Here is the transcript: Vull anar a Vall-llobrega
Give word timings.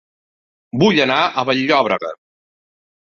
Vull 0.83 0.97
anar 1.05 1.19
a 1.25 1.45
Vall-llobrega 1.51 2.11